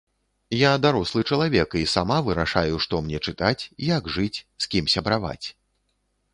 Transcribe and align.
Я 0.59 0.69
дарослы 0.85 1.21
чалавек, 1.35 1.69
і 1.81 1.91
сама 1.95 2.17
вырашаю, 2.29 2.81
што 2.87 3.03
мне 3.09 3.21
чытаць, 3.29 3.61
як 3.93 4.11
жыць, 4.17 4.37
з 4.67 4.73
кім 4.75 4.93
сябраваць. 4.99 5.47